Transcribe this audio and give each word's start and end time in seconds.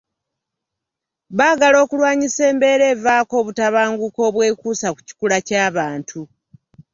Baagala 1.37 1.77
okulwanyisa 1.85 2.41
embeera 2.51 2.85
evaako 2.93 3.33
obutabanguko 3.41 4.19
obwekuusa 4.29 4.87
ku 4.95 4.99
kikula 5.07 5.37
ky’abantu. 5.47 6.21